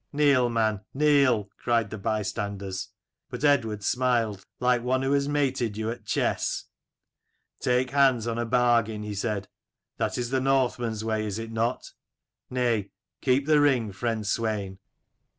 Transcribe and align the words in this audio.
'Kneel, 0.13 0.49
man, 0.49 0.81
kneel!' 0.95 1.51
cried 1.63 1.91
the 1.91 1.97
bystanders: 1.99 2.87
but 3.29 3.41
Eadward 3.43 3.83
smiled, 3.83 4.47
like 4.59 4.81
one 4.81 5.03
who 5.03 5.11
has 5.11 5.27
mated 5.29 5.77
you 5.77 5.91
at 5.91 6.05
chess. 6.07 6.63
"'Take 7.59 7.91
hands 7.91 8.25
on 8.25 8.39
a 8.39 8.45
bargain,' 8.47 9.03
he 9.03 9.13
said: 9.13 9.47
'that 9.97 10.17
is 10.17 10.31
the 10.31 10.41
Northman's 10.41 11.05
way, 11.05 11.23
is 11.23 11.37
it 11.37 11.51
not? 11.51 11.91
Nay, 12.49 12.89
keep 13.21 13.45
the 13.45 13.61
ring, 13.61 13.91
friend 13.91 14.23
Swein.' 14.25 14.79